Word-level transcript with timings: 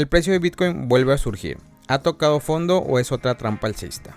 ¿El 0.00 0.08
precio 0.08 0.32
de 0.32 0.38
Bitcoin 0.38 0.88
vuelve 0.88 1.12
a 1.12 1.18
surgir? 1.18 1.58
¿Ha 1.86 1.98
tocado 1.98 2.40
fondo 2.40 2.78
o 2.78 2.98
es 2.98 3.12
otra 3.12 3.34
trampa 3.36 3.66
alcista? 3.66 4.16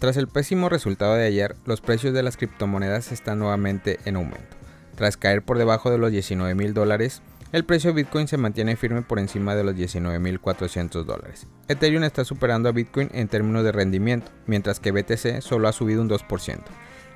Tras 0.00 0.16
el 0.16 0.26
pésimo 0.26 0.68
resultado 0.68 1.14
de 1.14 1.24
ayer, 1.24 1.54
los 1.66 1.80
precios 1.80 2.12
de 2.12 2.24
las 2.24 2.36
criptomonedas 2.36 3.12
están 3.12 3.38
nuevamente 3.38 4.00
en 4.06 4.16
aumento. 4.16 4.56
Tras 4.96 5.16
caer 5.16 5.42
por 5.42 5.56
debajo 5.56 5.92
de 5.92 5.98
los 5.98 6.10
19 6.10 6.56
mil 6.56 6.74
dólares, 6.74 7.22
el 7.52 7.64
precio 7.64 7.90
de 7.90 8.02
Bitcoin 8.02 8.26
se 8.26 8.38
mantiene 8.38 8.74
firme 8.74 9.02
por 9.02 9.20
encima 9.20 9.54
de 9.54 9.62
los 9.62 9.76
19.400 9.76 11.04
dólares. 11.04 11.46
Ethereum 11.68 12.02
está 12.02 12.24
superando 12.24 12.68
a 12.68 12.72
Bitcoin 12.72 13.08
en 13.12 13.28
términos 13.28 13.62
de 13.62 13.70
rendimiento, 13.70 14.32
mientras 14.48 14.80
que 14.80 14.90
BTC 14.90 15.42
solo 15.42 15.68
ha 15.68 15.72
subido 15.72 16.02
un 16.02 16.10
2%. 16.10 16.58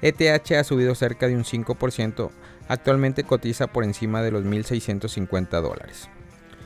ETH 0.03 0.53
ha 0.53 0.63
subido 0.63 0.95
cerca 0.95 1.27
de 1.27 1.35
un 1.35 1.43
5%, 1.43 2.31
actualmente 2.69 3.25
cotiza 3.25 3.67
por 3.67 3.83
encima 3.83 4.23
de 4.23 4.31
los 4.31 4.45
1.650 4.45 5.61
dólares. 5.61 6.09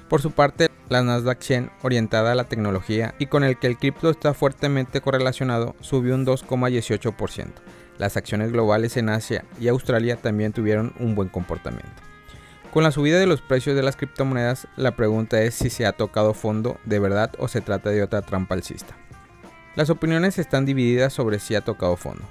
Por 0.09 0.21
su 0.21 0.31
parte, 0.31 0.71
la 0.89 1.03
Nasdaq 1.03 1.43
100, 1.43 1.71
orientada 1.83 2.33
a 2.33 2.35
la 2.35 2.45
tecnología 2.45 3.15
y 3.19 3.27
con 3.27 3.45
el 3.45 3.59
que 3.59 3.67
el 3.67 3.79
cripto 3.79 4.11
está 4.11 4.35
fuertemente 4.35 5.01
correlacionado, 5.01 5.75
subió 5.81 6.15
un 6.15 6.27
2,18%. 6.27 7.49
Las 7.99 8.17
acciones 8.17 8.53
globales 8.53 8.97
en 8.97 9.09
Asia 9.09 9.45
y 9.61 9.69
Australia 9.69 10.17
también 10.17 10.53
tuvieron 10.53 10.93
un 10.99 11.15
buen 11.15 11.29
comportamiento. 11.29 12.03
Con 12.73 12.83
la 12.83 12.91
subida 12.91 13.21
de 13.21 13.27
los 13.27 13.41
precios 13.41 13.77
de 13.77 13.85
las 13.85 13.97
criptomonedas, 13.97 14.67
la 14.77 14.97
pregunta 14.97 15.41
es 15.43 15.55
si 15.55 15.71
se 15.71 15.87
ha 15.87 15.93
tocado 15.93 16.35
fondo 16.35 16.79
de 16.85 16.99
verdad 16.99 17.31
o 17.39 17.47
se 17.47 17.61
trata 17.61 17.91
de 17.91 18.03
otra 18.03 18.23
trampa 18.23 18.55
alcista. 18.55 18.97
Las 19.77 19.91
opiniones 19.91 20.39
están 20.39 20.67
divididas 20.67 21.13
sobre 21.13 21.39
si 21.39 21.55
ha 21.55 21.61
tocado 21.61 21.97
fondo. 21.97 22.25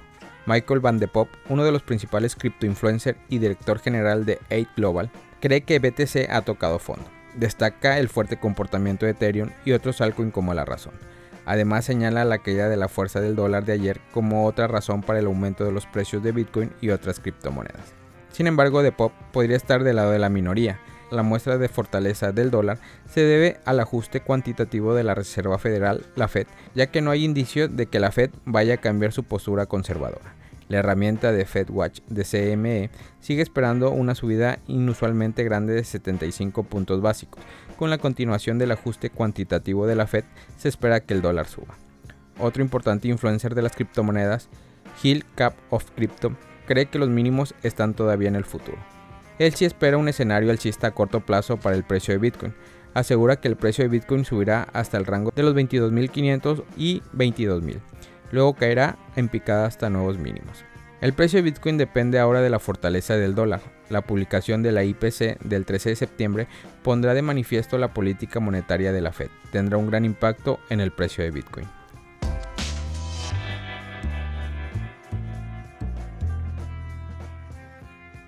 Michael 0.46 0.80
Van 0.80 0.98
de 0.98 1.08
Pop, 1.08 1.30
uno 1.48 1.64
de 1.64 1.72
los 1.72 1.82
principales 1.82 2.36
cripto 2.36 2.66
influencers 2.66 3.18
y 3.30 3.38
director 3.38 3.78
general 3.78 4.26
de 4.26 4.38
8 4.50 4.68
Global, 4.76 5.10
cree 5.40 5.62
que 5.62 5.78
BTC 5.78 6.30
ha 6.30 6.42
tocado 6.42 6.78
fondo. 6.78 7.06
Destaca 7.36 7.98
el 7.98 8.08
fuerte 8.08 8.38
comportamiento 8.38 9.06
de 9.06 9.12
Ethereum 9.12 9.50
y 9.64 9.72
otros 9.72 10.00
altcoins 10.00 10.32
como 10.32 10.54
la 10.54 10.64
razón. 10.64 10.94
Además 11.46 11.84
señala 11.84 12.24
la 12.24 12.38
caída 12.38 12.68
de 12.68 12.76
la 12.76 12.88
fuerza 12.88 13.20
del 13.20 13.36
dólar 13.36 13.64
de 13.64 13.72
ayer 13.72 14.00
como 14.12 14.46
otra 14.46 14.66
razón 14.66 15.02
para 15.02 15.18
el 15.18 15.26
aumento 15.26 15.64
de 15.64 15.72
los 15.72 15.86
precios 15.86 16.22
de 16.22 16.32
Bitcoin 16.32 16.72
y 16.80 16.90
otras 16.90 17.20
criptomonedas. 17.20 17.94
Sin 18.32 18.46
embargo, 18.46 18.82
Depop 18.82 19.12
podría 19.32 19.56
estar 19.56 19.84
del 19.84 19.96
lado 19.96 20.10
de 20.10 20.18
la 20.18 20.28
minoría. 20.28 20.80
La 21.10 21.22
muestra 21.22 21.58
de 21.58 21.68
fortaleza 21.68 22.32
del 22.32 22.50
dólar 22.50 22.78
se 23.08 23.20
debe 23.20 23.58
al 23.64 23.78
ajuste 23.78 24.20
cuantitativo 24.20 24.94
de 24.94 25.04
la 25.04 25.14
Reserva 25.14 25.58
Federal, 25.58 26.04
la 26.16 26.28
Fed, 26.28 26.46
ya 26.74 26.88
que 26.88 27.02
no 27.02 27.10
hay 27.10 27.24
indicio 27.24 27.68
de 27.68 27.86
que 27.86 28.00
la 28.00 28.10
Fed 28.10 28.30
vaya 28.44 28.74
a 28.74 28.78
cambiar 28.78 29.12
su 29.12 29.22
postura 29.22 29.66
conservadora. 29.66 30.34
La 30.68 30.78
herramienta 30.78 31.32
de 31.32 31.44
FedWatch 31.44 32.00
de 32.08 32.24
CME 32.24 32.90
sigue 33.20 33.42
esperando 33.42 33.90
una 33.90 34.14
subida 34.14 34.58
inusualmente 34.66 35.44
grande 35.44 35.74
de 35.74 35.84
75 35.84 36.62
puntos 36.64 37.02
básicos. 37.02 37.42
Con 37.76 37.90
la 37.90 37.98
continuación 37.98 38.58
del 38.58 38.72
ajuste 38.72 39.10
cuantitativo 39.10 39.86
de 39.86 39.96
la 39.96 40.06
Fed, 40.06 40.24
se 40.56 40.68
espera 40.68 41.00
que 41.00 41.14
el 41.14 41.22
dólar 41.22 41.46
suba. 41.46 41.74
Otro 42.38 42.62
importante 42.62 43.08
influencer 43.08 43.54
de 43.54 43.62
las 43.62 43.76
criptomonedas, 43.76 44.48
Hill 45.02 45.24
Cap 45.34 45.54
of 45.70 45.90
Crypto, 45.94 46.36
cree 46.66 46.86
que 46.86 46.98
los 46.98 47.08
mínimos 47.08 47.54
están 47.62 47.94
todavía 47.94 48.28
en 48.28 48.36
el 48.36 48.44
futuro. 48.44 48.78
Él 49.38 49.54
sí 49.54 49.64
espera 49.64 49.98
un 49.98 50.08
escenario 50.08 50.50
alcista 50.50 50.88
a 50.88 50.90
corto 50.92 51.20
plazo 51.20 51.58
para 51.58 51.76
el 51.76 51.84
precio 51.84 52.14
de 52.14 52.18
Bitcoin. 52.18 52.54
Asegura 52.94 53.36
que 53.36 53.48
el 53.48 53.56
precio 53.56 53.82
de 53.82 53.88
Bitcoin 53.88 54.24
subirá 54.24 54.68
hasta 54.72 54.96
el 54.96 55.04
rango 55.04 55.32
de 55.34 55.42
los 55.42 55.54
22.500 55.54 56.62
y 56.76 57.00
22.000 57.12 57.80
luego 58.32 58.54
caerá 58.54 58.96
en 59.16 59.28
picada 59.28 59.66
hasta 59.66 59.90
nuevos 59.90 60.18
mínimos. 60.18 60.64
El 61.00 61.12
precio 61.12 61.36
de 61.36 61.42
Bitcoin 61.42 61.76
depende 61.76 62.18
ahora 62.18 62.40
de 62.40 62.48
la 62.48 62.58
fortaleza 62.58 63.16
del 63.16 63.34
dólar. 63.34 63.60
La 63.90 64.00
publicación 64.00 64.62
de 64.62 64.72
la 64.72 64.84
IPC 64.84 65.38
del 65.40 65.66
13 65.66 65.90
de 65.90 65.96
septiembre 65.96 66.48
pondrá 66.82 67.12
de 67.12 67.20
manifiesto 67.20 67.76
la 67.76 67.92
política 67.92 68.40
monetaria 68.40 68.90
de 68.90 69.02
la 69.02 69.12
Fed. 69.12 69.28
Tendrá 69.52 69.76
un 69.76 69.88
gran 69.88 70.06
impacto 70.06 70.60
en 70.70 70.80
el 70.80 70.92
precio 70.92 71.22
de 71.22 71.30
Bitcoin. 71.30 71.68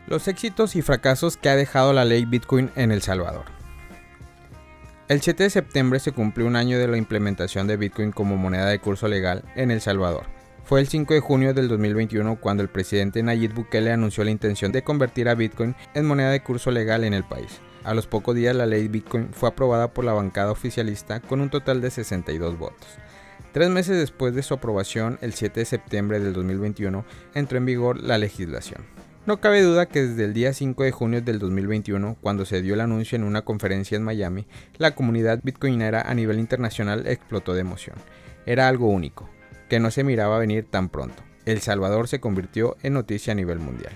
Los 0.06 0.28
éxitos 0.28 0.76
y 0.76 0.82
fracasos 0.82 1.36
que 1.36 1.48
ha 1.48 1.56
dejado 1.56 1.92
la 1.92 2.04
ley 2.04 2.26
Bitcoin 2.26 2.70
en 2.76 2.92
El 2.92 3.00
Salvador. 3.02 3.55
El 5.08 5.20
7 5.20 5.44
de 5.44 5.50
septiembre 5.50 6.00
se 6.00 6.10
cumplió 6.10 6.48
un 6.48 6.56
año 6.56 6.80
de 6.80 6.88
la 6.88 6.96
implementación 6.96 7.68
de 7.68 7.76
Bitcoin 7.76 8.10
como 8.10 8.36
moneda 8.36 8.66
de 8.66 8.80
curso 8.80 9.06
legal 9.06 9.44
en 9.54 9.70
El 9.70 9.80
Salvador. 9.80 10.24
Fue 10.64 10.80
el 10.80 10.88
5 10.88 11.14
de 11.14 11.20
junio 11.20 11.54
del 11.54 11.68
2021 11.68 12.40
cuando 12.40 12.64
el 12.64 12.68
presidente 12.68 13.22
Nayib 13.22 13.54
Bukele 13.54 13.92
anunció 13.92 14.24
la 14.24 14.32
intención 14.32 14.72
de 14.72 14.82
convertir 14.82 15.28
a 15.28 15.36
Bitcoin 15.36 15.76
en 15.94 16.06
moneda 16.06 16.30
de 16.30 16.42
curso 16.42 16.72
legal 16.72 17.04
en 17.04 17.14
el 17.14 17.22
país. 17.22 17.60
A 17.84 17.94
los 17.94 18.08
pocos 18.08 18.34
días 18.34 18.56
la 18.56 18.66
ley 18.66 18.88
Bitcoin 18.88 19.28
fue 19.32 19.48
aprobada 19.48 19.94
por 19.94 20.04
la 20.04 20.12
bancada 20.12 20.50
oficialista 20.50 21.20
con 21.20 21.40
un 21.40 21.50
total 21.50 21.80
de 21.80 21.92
62 21.92 22.58
votos. 22.58 22.88
Tres 23.52 23.70
meses 23.70 23.96
después 23.98 24.34
de 24.34 24.42
su 24.42 24.54
aprobación, 24.54 25.20
el 25.20 25.34
7 25.34 25.60
de 25.60 25.66
septiembre 25.66 26.18
del 26.18 26.32
2021, 26.32 27.04
entró 27.32 27.58
en 27.58 27.64
vigor 27.64 28.02
la 28.02 28.18
legislación. 28.18 28.84
No 29.26 29.40
cabe 29.40 29.60
duda 29.60 29.86
que 29.86 30.06
desde 30.06 30.24
el 30.24 30.34
día 30.34 30.52
5 30.52 30.84
de 30.84 30.92
junio 30.92 31.20
del 31.20 31.40
2021, 31.40 32.16
cuando 32.20 32.44
se 32.44 32.62
dio 32.62 32.74
el 32.74 32.80
anuncio 32.80 33.16
en 33.16 33.24
una 33.24 33.42
conferencia 33.42 33.96
en 33.96 34.04
Miami, 34.04 34.46
la 34.78 34.94
comunidad 34.94 35.40
bitcoinera 35.42 36.02
a 36.02 36.14
nivel 36.14 36.38
internacional 36.38 37.08
explotó 37.08 37.52
de 37.52 37.62
emoción. 37.62 37.96
Era 38.46 38.68
algo 38.68 38.86
único, 38.86 39.28
que 39.68 39.80
no 39.80 39.90
se 39.90 40.04
miraba 40.04 40.38
venir 40.38 40.66
tan 40.70 40.90
pronto. 40.90 41.24
El 41.44 41.60
Salvador 41.60 42.06
se 42.06 42.20
convirtió 42.20 42.76
en 42.84 42.92
noticia 42.92 43.32
a 43.32 43.34
nivel 43.34 43.58
mundial. 43.58 43.92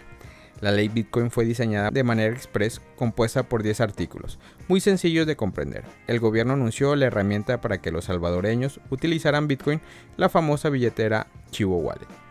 La 0.61 0.73
ley 0.73 0.89
Bitcoin 0.89 1.31
fue 1.31 1.45
diseñada 1.45 1.93
de 1.93 2.03
manera 2.03 2.35
express, 2.35 2.83
compuesta 2.97 3.45
por 3.45 3.63
10 3.63 3.83
artículos, 3.83 4.41
muy 4.67 4.81
sencillos 4.81 5.29
de 5.29 5.37
comprender. 5.37 5.85
El 6.09 6.19
gobierno 6.19 6.55
anunció 6.55 6.97
la 6.97 7.07
herramienta 7.07 7.61
para 7.61 7.81
que 7.81 7.93
los 7.93 8.07
salvadoreños 8.07 8.81
utilizaran 8.91 9.47
Bitcoin, 9.47 9.81
la 10.17 10.29
famosa 10.29 10.71
billetera 10.71 11.29
Chivo 11.53 11.77
Wallet. 11.77 12.30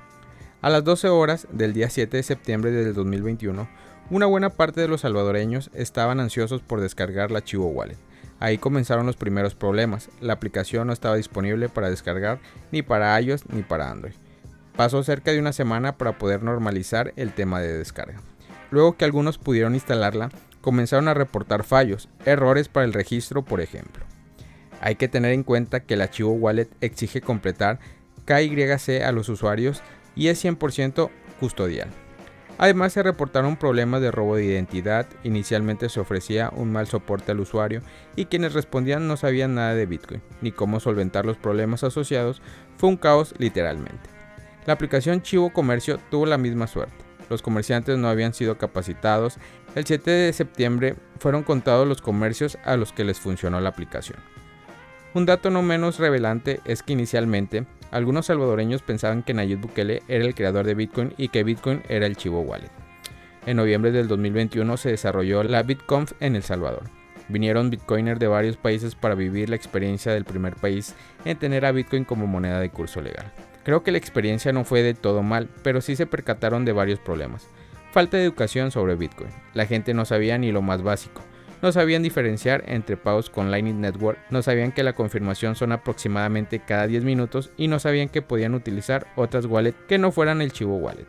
A 0.62 0.70
las 0.70 0.84
12 0.84 1.08
horas 1.08 1.47
del 1.53 1.72
día 1.72 1.90
7 1.90 2.18
de 2.18 2.24
septiembre 2.24 2.72
del 2.72 2.94
2021, 2.94 3.70
una 4.09 4.25
buena 4.25 4.50
parte 4.50 4.81
de 4.81 4.90
los 4.90 5.02
salvadoreños 5.02 5.72
estaban 5.74 6.20
ansiosos 6.20 6.62
por 6.62 6.81
descargar 6.81 7.31
la 7.31 7.42
Chivo 7.42 7.68
Wallet. 7.68 7.96
Ahí 8.42 8.58
comenzaron 8.58 9.06
los 9.06 9.16
primeros 9.16 9.56
problemas. 9.56 10.09
La 10.20 10.34
aplicación 10.34 10.88
no 10.88 10.92
estaba 10.92 11.16
disponible 11.16 11.70
para 11.70 11.90
descargar 11.90 12.40
ni 12.74 12.81
para 12.81 13.18
iOS 13.22 13.46
ni 13.47 13.62
para 13.62 13.90
Android. 13.90 14.16
Pasó 14.75 15.02
cerca 15.02 15.31
de 15.31 15.40
una 15.40 15.53
semana 15.53 15.97
para 15.97 16.18
poder 16.18 16.44
normalizar 16.44 17.14
el 17.16 17.31
tema 17.31 17.62
de 17.62 17.78
descarga. 17.78 18.20
Luego 18.70 18.97
que 18.97 19.06
algunos 19.06 19.38
pudieron 19.38 19.76
instalarla, 19.76 20.30
comenzaron 20.59 21.08
a 21.08 21.14
reportar 21.14 21.64
fallos, 21.64 22.09
errores 22.26 22.68
para 22.68 22.86
el 22.86 22.91
registro, 22.91 23.46
por 23.46 23.62
ejemplo. 23.62 24.03
Hay 24.81 24.96
que 24.96 25.08
tener 25.08 25.31
en 25.31 25.44
cuenta 25.44 25.80
que 25.80 25.96
la 25.96 26.09
Chivo 26.09 26.34
Wallet 26.34 26.68
exige 26.81 27.22
completar 27.22 27.80
KYC 28.26 29.03
a 29.06 29.14
los 29.14 29.30
usuarios 29.30 29.81
y 30.16 30.28
es 30.28 30.44
100% 30.44 31.09
custodial. 31.40 31.90
Además 32.58 32.92
se 32.92 33.03
reportaron 33.03 33.56
problemas 33.56 34.02
de 34.02 34.12
robo 34.12 34.36
de 34.36 34.44
identidad, 34.44 35.08
inicialmente 35.24 35.88
se 35.88 36.02
ofrecía 36.02 36.52
un 36.53 36.74
mal 36.74 36.88
soporte 36.88 37.31
al 37.31 37.40
usuario 37.40 37.81
y 38.18 38.25
quienes 38.25 38.53
respondían 38.53 39.08
no 39.08 39.16
sabían 39.16 39.56
nada 39.56 39.75
de 39.75 39.86
Bitcoin, 39.86 40.22
ni 40.42 40.52
cómo 40.52 40.81
solventar 40.81 41.25
los 41.25 41.38
problemas 41.38 41.86
asociados, 41.86 42.42
fue 42.78 42.90
un 42.90 42.97
caos 42.97 43.34
literalmente. 43.38 44.09
La 44.66 44.74
aplicación 44.74 45.22
Chivo 45.22 45.53
Comercio 45.53 46.00
tuvo 46.12 46.26
la 46.26 46.38
misma 46.38 46.68
suerte. 46.68 47.09
Los 47.30 47.41
comerciantes 47.41 47.97
no 47.97 48.09
habían 48.09 48.34
sido 48.34 48.58
capacitados. 48.58 49.38
El 49.76 49.86
7 49.86 50.12
de 50.12 50.34
septiembre 50.34 50.96
fueron 51.20 51.44
contados 51.44 51.88
los 51.88 52.02
comercios 52.02 52.58
a 52.66 52.76
los 52.76 52.91
que 52.91 53.06
les 53.06 53.20
funcionó 53.20 53.62
la 53.62 53.70
aplicación. 53.70 54.20
Un 55.14 55.26
dato 55.26 55.50
no 55.50 55.62
menos 55.62 55.97
revelante 55.97 56.59
es 56.66 56.84
que 56.84 56.94
inicialmente 56.94 57.66
algunos 57.92 58.28
salvadoreños 58.28 58.82
pensaban 58.82 59.24
que 59.24 59.34
Nayib 59.34 59.62
Bukele 59.62 60.04
era 60.08 60.26
el 60.26 60.36
creador 60.36 60.66
de 60.66 60.76
Bitcoin 60.76 61.14
y 61.18 61.30
que 61.30 61.44
Bitcoin 61.44 61.84
era 61.90 62.06
el 62.06 62.16
chivo 62.16 62.42
wallet. 62.42 62.72
En 63.46 63.58
noviembre 63.58 63.92
del 63.92 64.08
2021 64.08 64.78
se 64.78 64.90
desarrolló 64.90 65.44
la 65.44 65.64
BitConf 65.64 66.14
en 66.20 66.36
El 66.36 66.44
Salvador. 66.44 66.84
Vinieron 67.30 67.70
bitcoiners 67.70 68.20
de 68.20 68.28
varios 68.28 68.58
países 68.58 68.96
para 68.96 69.16
vivir 69.16 69.50
la 69.50 69.56
experiencia 69.56 70.12
del 70.12 70.26
primer 70.26 70.56
país 70.56 70.96
en 71.26 71.38
tener 71.38 71.66
a 71.66 71.72
Bitcoin 71.72 72.03
como 72.03 72.26
moneda 72.26 72.59
de 72.59 72.72
curso 72.72 73.02
legal. 73.02 73.32
Creo 73.64 73.84
que 73.84 73.92
la 73.92 74.00
experiencia 74.00 74.52
no 74.52 74.64
fue 74.64 74.82
de 74.82 74.96
todo 74.96 75.22
mal, 75.22 75.47
pero 75.64 75.80
sí 75.82 75.96
se 75.96 76.08
percataron 76.08 76.66
de 76.66 76.74
varios 76.74 77.00
problemas. 77.00 77.47
Falta 77.92 78.18
de 78.18 78.24
educación 78.24 78.72
sobre 78.72 78.96
Bitcoin. 78.96 79.30
La 79.53 79.68
gente 79.68 79.94
no 79.94 80.06
sabía 80.06 80.38
ni 80.38 80.52
lo 80.52 80.64
más 80.64 80.82
básico 80.82 81.22
no 81.61 81.72
sabían 81.72 82.03
diferenciar 82.03 82.64
entre 82.67 82.97
pagos 82.97 83.29
con 83.29 83.52
Lightning 83.52 83.82
Network, 83.82 84.20
no 84.29 84.41
sabían 84.41 84.72
que 84.72 84.84
la 84.84 84.94
confirmación 84.94 85.56
son 85.56 85.72
aproximadamente 85.72 86.59
cada 86.59 86.88
10 86.88 87.03
minutos 87.03 87.52
y 87.58 87.67
no 87.67 87.79
sabían 87.79 88.09
que 88.09 88.22
podían 88.22 88.53
utilizar 88.53 89.08
otras 89.16 89.46
wallets 89.46 89.78
que 89.88 89.97
no 89.97 90.11
fueran 90.11 90.41
el 90.41 90.52
Chivo 90.52 90.78
Wallet. 90.78 91.08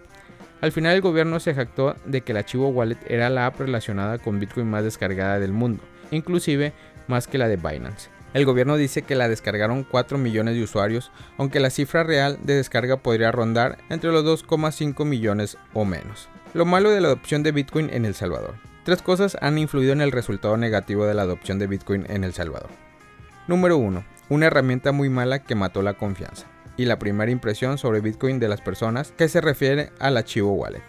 Al 0.60 0.72
final 0.72 0.94
el 0.94 1.00
gobierno 1.00 1.40
se 1.40 1.54
jactó 1.54 1.96
de 2.04 2.20
que 2.20 2.34
la 2.34 2.44
Chivo 2.44 2.68
Wallet 2.68 2.98
era 3.08 3.30
la 3.30 3.46
app 3.46 3.60
relacionada 3.60 4.18
con 4.18 4.38
Bitcoin 4.38 4.68
más 4.68 4.84
descargada 4.84 5.38
del 5.38 5.52
mundo, 5.52 5.82
inclusive 6.10 6.72
más 7.08 7.26
que 7.26 7.38
la 7.38 7.48
de 7.48 7.56
Binance. 7.56 8.10
El 8.32 8.44
gobierno 8.44 8.76
dice 8.76 9.02
que 9.02 9.16
la 9.16 9.28
descargaron 9.28 9.82
4 9.82 10.16
millones 10.16 10.54
de 10.54 10.62
usuarios, 10.62 11.10
aunque 11.36 11.58
la 11.58 11.70
cifra 11.70 12.04
real 12.04 12.38
de 12.42 12.54
descarga 12.54 12.98
podría 12.98 13.32
rondar 13.32 13.78
entre 13.88 14.12
los 14.12 14.24
2,5 14.24 15.04
millones 15.04 15.56
o 15.72 15.84
menos. 15.84 16.28
Lo 16.54 16.64
malo 16.64 16.90
de 16.90 17.00
la 17.00 17.08
adopción 17.08 17.42
de 17.42 17.52
Bitcoin 17.52 17.90
en 17.92 18.04
El 18.04 18.14
Salvador. 18.14 18.54
Tres 18.90 19.02
cosas 19.02 19.36
han 19.40 19.56
influido 19.56 19.92
en 19.92 20.00
el 20.00 20.10
resultado 20.10 20.56
negativo 20.56 21.06
de 21.06 21.14
la 21.14 21.22
adopción 21.22 21.60
de 21.60 21.68
Bitcoin 21.68 22.06
en 22.08 22.24
El 22.24 22.32
Salvador. 22.32 22.70
Número 23.46 23.76
1. 23.76 24.04
Una 24.30 24.46
herramienta 24.46 24.90
muy 24.90 25.08
mala 25.08 25.44
que 25.44 25.54
mató 25.54 25.80
la 25.80 25.94
confianza 25.94 26.48
y 26.76 26.86
la 26.86 26.98
primera 26.98 27.30
impresión 27.30 27.78
sobre 27.78 28.00
Bitcoin 28.00 28.40
de 28.40 28.48
las 28.48 28.60
personas 28.60 29.12
que 29.16 29.28
se 29.28 29.40
refiere 29.40 29.92
al 30.00 30.16
archivo 30.16 30.54
wallet. 30.54 30.82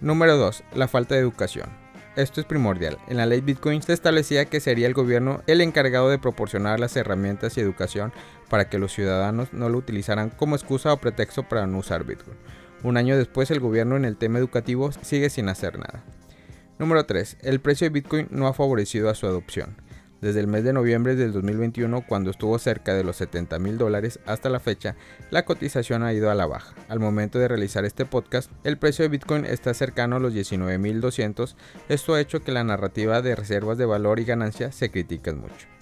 Número 0.00 0.38
2. 0.38 0.64
La 0.76 0.88
falta 0.88 1.14
de 1.14 1.20
educación. 1.20 1.68
Esto 2.16 2.40
es 2.40 2.46
primordial. 2.46 2.96
En 3.06 3.18
la 3.18 3.26
ley 3.26 3.42
Bitcoin 3.42 3.82
se 3.82 3.92
establecía 3.92 4.46
que 4.46 4.60
sería 4.60 4.86
el 4.86 4.94
gobierno 4.94 5.42
el 5.46 5.60
encargado 5.60 6.08
de 6.08 6.18
proporcionar 6.18 6.80
las 6.80 6.96
herramientas 6.96 7.58
y 7.58 7.60
educación 7.60 8.14
para 8.48 8.70
que 8.70 8.78
los 8.78 8.94
ciudadanos 8.94 9.52
no 9.52 9.68
lo 9.68 9.76
utilizaran 9.76 10.30
como 10.30 10.56
excusa 10.56 10.90
o 10.94 10.96
pretexto 10.96 11.46
para 11.46 11.66
no 11.66 11.76
usar 11.76 12.04
Bitcoin. 12.04 12.38
Un 12.82 12.96
año 12.96 13.14
después 13.18 13.50
el 13.50 13.60
gobierno 13.60 13.94
en 13.94 14.06
el 14.06 14.16
tema 14.16 14.38
educativo 14.38 14.90
sigue 15.02 15.28
sin 15.28 15.50
hacer 15.50 15.78
nada. 15.78 16.02
Número 16.78 17.06
3. 17.06 17.38
El 17.42 17.60
precio 17.60 17.84
de 17.84 17.90
Bitcoin 17.90 18.26
no 18.30 18.48
ha 18.48 18.52
favorecido 18.52 19.08
a 19.08 19.14
su 19.14 19.26
adopción. 19.26 19.76
Desde 20.20 20.40
el 20.40 20.46
mes 20.46 20.64
de 20.64 20.72
noviembre 20.72 21.14
del 21.14 21.32
2021, 21.32 22.04
cuando 22.06 22.30
estuvo 22.30 22.58
cerca 22.58 22.94
de 22.94 23.04
los 23.04 23.16
70 23.16 23.58
mil 23.58 23.78
dólares 23.78 24.18
hasta 24.26 24.48
la 24.48 24.58
fecha, 24.58 24.96
la 25.30 25.44
cotización 25.44 26.02
ha 26.02 26.12
ido 26.12 26.30
a 26.30 26.34
la 26.34 26.46
baja. 26.46 26.74
Al 26.88 26.98
momento 26.98 27.38
de 27.38 27.46
realizar 27.46 27.84
este 27.84 28.06
podcast, 28.06 28.50
el 28.64 28.78
precio 28.78 29.02
de 29.02 29.10
Bitcoin 29.10 29.44
está 29.44 29.74
cercano 29.74 30.16
a 30.16 30.20
los 30.20 30.34
19.200. 30.34 31.54
Esto 31.88 32.14
ha 32.14 32.20
hecho 32.20 32.40
que 32.40 32.52
la 32.52 32.64
narrativa 32.64 33.22
de 33.22 33.36
reservas 33.36 33.78
de 33.78 33.84
valor 33.84 34.18
y 34.18 34.24
ganancia 34.24 34.72
se 34.72 34.90
critique 34.90 35.32
mucho. 35.32 35.73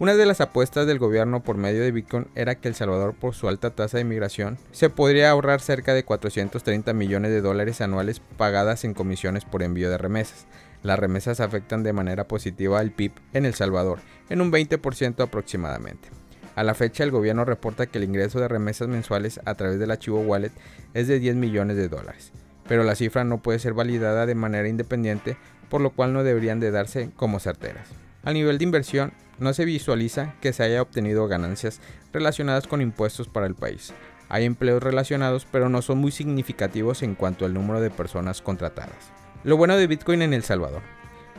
Una 0.00 0.14
de 0.14 0.24
las 0.24 0.40
apuestas 0.40 0.86
del 0.86 0.98
gobierno 0.98 1.42
por 1.42 1.58
medio 1.58 1.82
de 1.82 1.92
Bitcoin 1.92 2.26
era 2.34 2.54
que 2.54 2.68
El 2.68 2.74
Salvador, 2.74 3.12
por 3.12 3.34
su 3.34 3.48
alta 3.48 3.68
tasa 3.68 3.98
de 3.98 4.04
migración, 4.04 4.56
se 4.72 4.88
podría 4.88 5.28
ahorrar 5.28 5.60
cerca 5.60 5.92
de 5.92 6.04
430 6.04 6.94
millones 6.94 7.30
de 7.30 7.42
dólares 7.42 7.82
anuales 7.82 8.22
pagadas 8.38 8.84
en 8.84 8.94
comisiones 8.94 9.44
por 9.44 9.62
envío 9.62 9.90
de 9.90 9.98
remesas. 9.98 10.46
Las 10.82 10.98
remesas 10.98 11.40
afectan 11.40 11.82
de 11.82 11.92
manera 11.92 12.26
positiva 12.26 12.78
al 12.78 12.92
PIB 12.92 13.12
en 13.34 13.44
El 13.44 13.52
Salvador, 13.52 13.98
en 14.30 14.40
un 14.40 14.50
20% 14.50 15.22
aproximadamente. 15.22 16.08
A 16.56 16.64
la 16.64 16.72
fecha, 16.72 17.04
el 17.04 17.10
gobierno 17.10 17.44
reporta 17.44 17.84
que 17.84 17.98
el 17.98 18.04
ingreso 18.04 18.40
de 18.40 18.48
remesas 18.48 18.88
mensuales 18.88 19.38
a 19.44 19.54
través 19.54 19.78
del 19.78 19.90
archivo 19.90 20.20
Wallet 20.20 20.52
es 20.94 21.08
de 21.08 21.18
10 21.18 21.36
millones 21.36 21.76
de 21.76 21.90
dólares, 21.90 22.32
pero 22.66 22.84
la 22.84 22.94
cifra 22.94 23.24
no 23.24 23.42
puede 23.42 23.58
ser 23.58 23.74
validada 23.74 24.24
de 24.24 24.34
manera 24.34 24.66
independiente, 24.66 25.36
por 25.68 25.82
lo 25.82 25.90
cual 25.90 26.14
no 26.14 26.24
deberían 26.24 26.58
de 26.58 26.70
darse 26.70 27.10
como 27.16 27.38
certeras. 27.38 27.86
A 28.22 28.32
nivel 28.32 28.56
de 28.56 28.64
inversión, 28.64 29.12
no 29.40 29.52
se 29.52 29.64
visualiza 29.64 30.34
que 30.40 30.52
se 30.52 30.62
haya 30.62 30.82
obtenido 30.82 31.26
ganancias 31.26 31.80
relacionadas 32.12 32.66
con 32.66 32.80
impuestos 32.80 33.28
para 33.28 33.46
el 33.46 33.54
país. 33.54 33.92
Hay 34.28 34.44
empleos 34.44 34.82
relacionados, 34.82 35.46
pero 35.50 35.68
no 35.68 35.82
son 35.82 35.98
muy 35.98 36.12
significativos 36.12 37.02
en 37.02 37.16
cuanto 37.16 37.44
al 37.44 37.54
número 37.54 37.80
de 37.80 37.90
personas 37.90 38.42
contratadas. 38.42 39.12
Lo 39.42 39.56
bueno 39.56 39.76
de 39.76 39.86
Bitcoin 39.86 40.22
en 40.22 40.34
El 40.34 40.44
Salvador. 40.44 40.82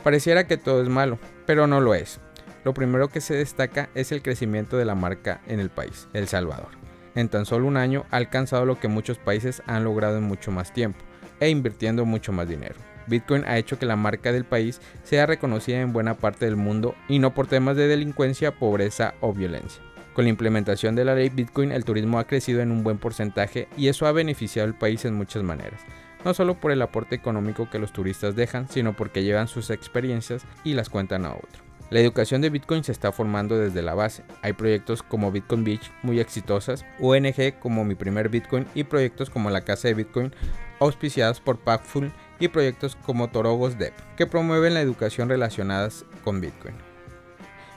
Pareciera 0.04 0.46
que 0.46 0.58
todo 0.58 0.82
es 0.82 0.88
malo, 0.88 1.18
pero 1.46 1.66
no 1.66 1.80
lo 1.80 1.94
es. 1.94 2.20
Lo 2.64 2.74
primero 2.74 3.08
que 3.08 3.20
se 3.20 3.34
destaca 3.34 3.88
es 3.94 4.12
el 4.12 4.22
crecimiento 4.22 4.76
de 4.76 4.84
la 4.84 4.94
marca 4.94 5.40
en 5.46 5.58
el 5.58 5.70
país, 5.70 6.08
El 6.12 6.28
Salvador. 6.28 6.68
En 7.14 7.28
tan 7.28 7.46
solo 7.46 7.66
un 7.66 7.76
año 7.76 8.04
ha 8.10 8.16
alcanzado 8.16 8.66
lo 8.66 8.78
que 8.78 8.88
muchos 8.88 9.18
países 9.18 9.62
han 9.66 9.84
logrado 9.84 10.18
en 10.18 10.24
mucho 10.24 10.50
más 10.50 10.72
tiempo, 10.72 10.98
e 11.40 11.48
invirtiendo 11.48 12.04
mucho 12.04 12.32
más 12.32 12.48
dinero. 12.48 12.76
Bitcoin 13.06 13.44
ha 13.46 13.58
hecho 13.58 13.78
que 13.78 13.86
la 13.86 13.96
marca 13.96 14.32
del 14.32 14.44
país 14.44 14.80
sea 15.04 15.26
reconocida 15.26 15.80
en 15.80 15.92
buena 15.92 16.14
parte 16.14 16.44
del 16.44 16.56
mundo 16.56 16.94
y 17.08 17.18
no 17.18 17.34
por 17.34 17.46
temas 17.46 17.76
de 17.76 17.88
delincuencia, 17.88 18.52
pobreza 18.52 19.14
o 19.20 19.32
violencia. 19.32 19.82
Con 20.14 20.24
la 20.24 20.30
implementación 20.30 20.94
de 20.94 21.04
la 21.04 21.14
ley 21.14 21.30
Bitcoin 21.30 21.72
el 21.72 21.84
turismo 21.84 22.18
ha 22.18 22.26
crecido 22.26 22.60
en 22.60 22.70
un 22.70 22.84
buen 22.84 22.98
porcentaje 22.98 23.68
y 23.76 23.88
eso 23.88 24.06
ha 24.06 24.12
beneficiado 24.12 24.68
al 24.68 24.78
país 24.78 25.04
en 25.04 25.14
muchas 25.14 25.42
maneras 25.42 25.80
no 26.24 26.34
solo 26.34 26.54
por 26.54 26.72
el 26.72 26.82
aporte 26.82 27.14
económico 27.14 27.68
que 27.70 27.78
los 27.78 27.92
turistas 27.92 28.36
dejan, 28.36 28.68
sino 28.68 28.94
porque 28.94 29.24
llevan 29.24 29.48
sus 29.48 29.70
experiencias 29.70 30.44
y 30.64 30.74
las 30.74 30.88
cuentan 30.88 31.24
a 31.24 31.34
otro. 31.34 31.62
La 31.90 32.00
educación 32.00 32.40
de 32.40 32.48
Bitcoin 32.48 32.84
se 32.84 32.92
está 32.92 33.12
formando 33.12 33.58
desde 33.58 33.82
la 33.82 33.92
base. 33.92 34.24
Hay 34.40 34.54
proyectos 34.54 35.02
como 35.02 35.30
Bitcoin 35.30 35.62
Beach 35.62 35.90
muy 36.02 36.20
exitosas, 36.20 36.86
ONG 37.00 37.58
como 37.60 37.84
Mi 37.84 37.94
Primer 37.94 38.30
Bitcoin 38.30 38.66
y 38.74 38.84
proyectos 38.84 39.28
como 39.28 39.50
la 39.50 39.60
Casa 39.62 39.88
de 39.88 39.94
Bitcoin 39.94 40.32
auspiciados 40.80 41.40
por 41.40 41.58
Packful 41.58 42.10
y 42.42 42.48
proyectos 42.48 42.96
como 42.96 43.30
Torogos 43.30 43.78
Dev 43.78 43.92
que 44.16 44.26
promueven 44.26 44.74
la 44.74 44.80
educación 44.80 45.28
relacionadas 45.28 46.04
con 46.24 46.40
Bitcoin. 46.40 46.74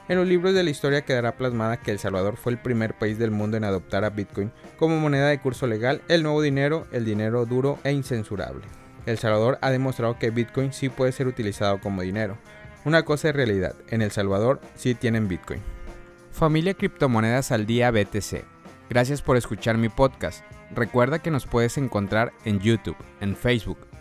En 0.07 0.17
los 0.17 0.27
libros 0.27 0.55
de 0.55 0.63
la 0.63 0.71
historia 0.71 1.05
quedará 1.05 1.35
plasmada 1.37 1.77
que 1.77 1.91
El 1.91 1.99
Salvador 1.99 2.35
fue 2.35 2.51
el 2.51 2.57
primer 2.57 2.95
país 2.95 3.19
del 3.19 3.29
mundo 3.29 3.57
en 3.57 3.63
adoptar 3.63 4.03
a 4.03 4.09
Bitcoin 4.09 4.51
como 4.77 4.99
moneda 4.99 5.27
de 5.27 5.39
curso 5.39 5.67
legal, 5.67 6.01
el 6.07 6.23
nuevo 6.23 6.41
dinero, 6.41 6.87
el 6.91 7.05
dinero 7.05 7.45
duro 7.45 7.77
e 7.83 7.91
incensurable. 7.91 8.63
El 9.05 9.19
Salvador 9.19 9.59
ha 9.61 9.69
demostrado 9.69 10.17
que 10.17 10.31
Bitcoin 10.31 10.73
sí 10.73 10.89
puede 10.89 11.11
ser 11.11 11.27
utilizado 11.27 11.79
como 11.79 12.01
dinero. 12.01 12.37
Una 12.85 13.03
cosa 13.03 13.29
es 13.29 13.35
realidad, 13.35 13.75
en 13.89 14.01
El 14.01 14.09
Salvador 14.09 14.61
sí 14.73 14.95
tienen 14.95 15.27
Bitcoin. 15.27 15.61
Familia 16.31 16.73
Criptomonedas 16.73 17.51
al 17.51 17.67
Día 17.67 17.91
BTC. 17.91 18.43
Gracias 18.89 19.21
por 19.21 19.37
escuchar 19.37 19.77
mi 19.77 19.89
podcast. 19.89 20.43
Recuerda 20.73 21.19
que 21.19 21.31
nos 21.31 21.45
puedes 21.45 21.77
encontrar 21.77 22.33
en 22.45 22.59
YouTube, 22.59 22.97
en 23.21 23.35
Facebook, 23.35 23.77